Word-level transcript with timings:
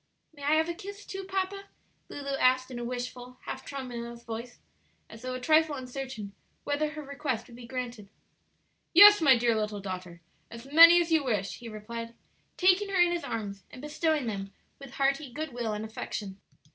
"May 0.33 0.41
I 0.41 0.53
have 0.55 0.67
a 0.67 0.73
kiss 0.73 1.05
too, 1.05 1.25
papa?" 1.25 1.65
Lulu 2.09 2.35
asked 2.37 2.71
in 2.71 2.79
a 2.79 2.83
wishful, 2.83 3.37
half 3.45 3.63
tremulous 3.63 4.23
voice, 4.23 4.57
as 5.11 5.21
though 5.21 5.35
a 5.35 5.39
trifle 5.39 5.75
uncertain 5.75 6.33
whether 6.63 6.89
her 6.93 7.03
request 7.03 7.45
would 7.45 7.55
be 7.55 7.67
granted. 7.67 8.09
"Yes, 8.95 9.21
my 9.21 9.37
dear 9.37 9.53
little 9.53 9.79
daughter, 9.79 10.19
as 10.49 10.65
many 10.65 10.99
as 10.99 11.11
you 11.11 11.23
wish," 11.23 11.57
he 11.59 11.69
replied, 11.69 12.15
taking 12.57 12.89
her 12.89 12.99
in 12.99 13.11
his 13.11 13.23
arms 13.23 13.63
and 13.69 13.79
bestowing 13.79 14.25
them 14.25 14.51
with 14.79 14.93
hearty 14.95 15.31
good 15.31 15.53
will 15.53 15.71
and 15.71 15.85
affection. 15.85 16.41